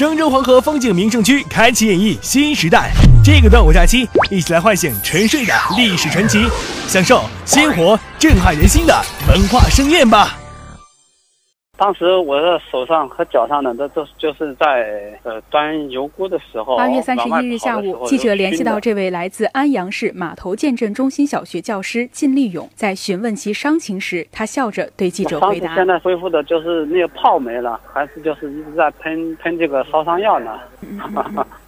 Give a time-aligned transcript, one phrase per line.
[0.00, 2.90] 郑州黄河风景名胜区开启演绎新时代。
[3.22, 6.42] 这个端午假期，一起来唤醒沉睡的历史传奇，
[6.88, 10.39] 享受鲜活震撼人心的文化盛宴吧。
[11.80, 16.76] 当时我的手上和脚上的，都都就是在呃端油锅的时候。
[16.76, 30.60] 八月三十一日下午，记者联系到这位来自安阳市码头建镇中心小学教师靳立勇，在询问其伤情时，他笑着对记者回答：“现在恢复的就是那个泡没了，还是就是一直在喷喷这个烧伤药呢。”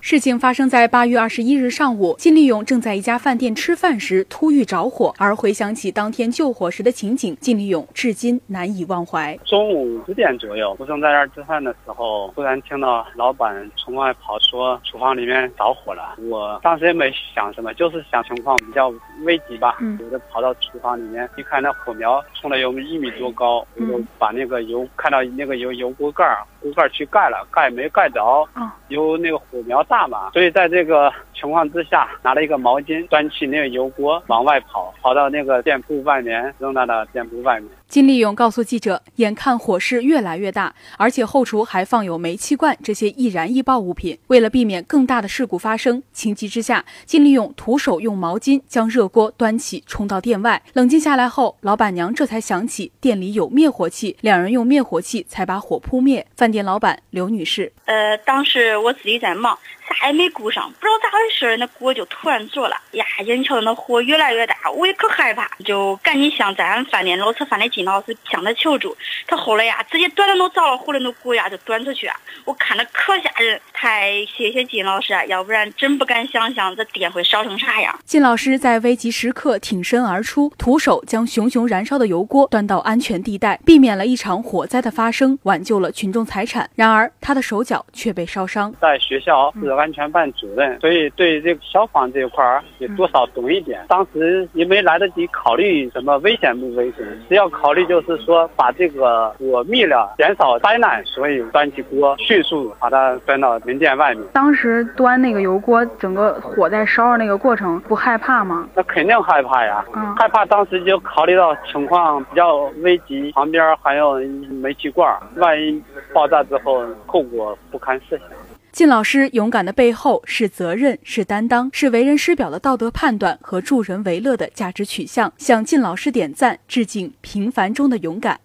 [0.02, 9.38] 事情发生在八月二十一日上午，靳立勇正在一家饭店吃饭时突遇着火，而回想起当天救火时的情景，靳立勇至今难以忘怀。
[9.44, 16.16] 中午十点左右，我正在这儿吃饭的时候，突然听到老板从外跑说厨房里面着火了。
[16.30, 18.92] 我当时也没想什么，就是想情况比较
[19.24, 26.24] 危急吧，我就跑到厨房里面一看，那火苗冲了有一米多高，我就把那个油看到那个油油锅盖
[26.60, 28.48] 锅盖去盖了，盖没盖着，
[28.88, 29.82] 油那个火苗。
[29.92, 37.68] 大嘛，所以在这个情况之下，拿了一个毛巾，端起那个油锅往外跑，跑到那个店铺外面，扔到了店铺外面。
[37.88, 50.62] 金立勇告诉记者，眼看火势越来越大，而且后厨还放有煤气罐这些易燃易爆物品，为了避免更大的事故发生，情急之下，金立勇徒手用毛巾将热锅端起，冲到店外。
[50.74, 56.24] 冷静下来后，老板娘这才想起店里有灭火器，两人用灭火器才把火扑灭。
[56.36, 59.58] 饭店老板刘女士，呃，当时我自己在忙。
[59.94, 62.76] 啥也没顾上，不知道咋回事，那锅就突然着了。
[62.92, 68.96] 呀，眼瞧着那火越来越大，我也可害怕，就赶紧向咱饭店老吃饭的金老师向他求助。
[69.26, 73.60] 他后来呀，直接端着那着了火的那锅呀，就端出去啊，我看着可吓人。
[73.82, 77.92] 太谢谢金老师啊，要不然真不敢想象这店会烧成啥样。
[78.04, 86.70] 金老师在危急时刻挺身而出，徒手将熊熊燃烧的油锅端到安全地带，避免了一场火灾的发生，挽救了群众财产。
[86.76, 88.72] 然而他的手脚却被烧伤。
[88.80, 93.84] 在学校是安全办主任，所以对这个消防这一块儿也多少懂一点。
[93.88, 103.58] 当时也没来得及考虑什么危险不危险，只要考虑就是说把这个火灭了，减少灾难，所以端起锅迅速把它端到。
[103.72, 108.68] 门店外面，当时端那个油锅，整个火在烧的那个过程，不害怕吗？
[108.74, 109.82] 那肯定害怕呀，
[110.18, 110.44] 害怕。
[110.44, 114.18] 当时就考虑到情况比较危急，旁边还有
[114.60, 118.26] 煤气罐，万一爆炸之后，后果不堪设想。
[118.72, 125.30] 靳老师勇敢的背后是责任，是担当，是为人师表的道德判断和助人为乐的价值取向。
[125.36, 128.40] 向靳老师点赞，致敬平凡中的勇敢。